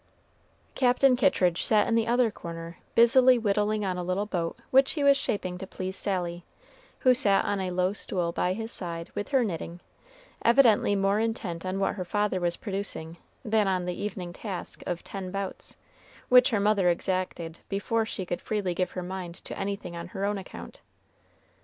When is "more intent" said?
10.95-11.67